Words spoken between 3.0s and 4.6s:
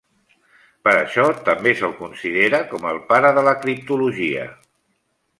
pare de criptologia.